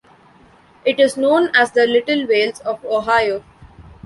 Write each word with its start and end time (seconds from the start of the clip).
It 0.83 0.99
is 0.99 1.15
known 1.15 1.51
as 1.55 1.73
The 1.73 1.85
Little 1.85 2.25
Wales 2.25 2.59
of 2.61 2.83
Ohio. 2.85 3.43